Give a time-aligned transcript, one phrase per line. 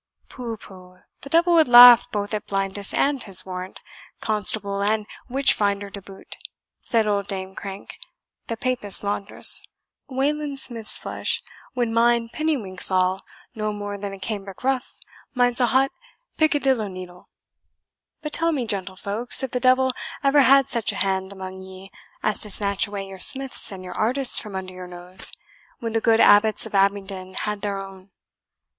[0.29, 3.81] "Pooh pooh the devil would laugh both at Blindas and his warrant,
[4.19, 6.37] constable and witch finder to boot,"
[6.79, 7.99] said old Dame Crank,
[8.47, 9.61] the Papist laundress;
[10.09, 11.43] "Wayland Smith's flesh
[11.75, 13.21] would mind Pinniewinks' awl
[13.53, 14.95] no more than a cambric ruff
[15.35, 15.91] minds a hot
[16.35, 17.29] piccadilloe needle.
[18.23, 19.93] But tell me, gentlefolks, if the devil
[20.23, 21.91] ever had such a hand among ye,
[22.23, 25.31] as to snatch away your smiths and your artists from under your nose,
[25.77, 28.09] when the good Abbots of Abingdon had their own?